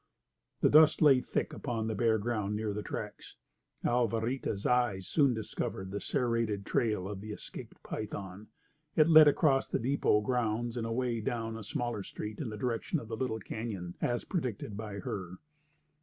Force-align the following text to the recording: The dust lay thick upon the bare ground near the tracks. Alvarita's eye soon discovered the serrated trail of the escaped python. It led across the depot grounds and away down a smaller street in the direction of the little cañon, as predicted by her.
The 0.61 0.69
dust 0.71 0.99
lay 1.03 1.21
thick 1.21 1.53
upon 1.53 1.85
the 1.85 1.93
bare 1.93 2.17
ground 2.17 2.55
near 2.55 2.73
the 2.73 2.81
tracks. 2.81 3.35
Alvarita's 3.85 4.65
eye 4.65 4.97
soon 4.97 5.35
discovered 5.35 5.91
the 5.91 5.99
serrated 6.01 6.65
trail 6.65 7.07
of 7.07 7.21
the 7.21 7.31
escaped 7.31 7.83
python. 7.83 8.47
It 8.95 9.07
led 9.07 9.27
across 9.27 9.67
the 9.69 9.77
depot 9.77 10.21
grounds 10.21 10.75
and 10.75 10.87
away 10.87 11.21
down 11.21 11.55
a 11.55 11.61
smaller 11.63 12.01
street 12.01 12.39
in 12.39 12.49
the 12.49 12.57
direction 12.57 12.99
of 12.99 13.09
the 13.09 13.15
little 13.15 13.39
cañon, 13.39 13.93
as 14.01 14.23
predicted 14.23 14.75
by 14.75 14.95
her. 14.97 15.35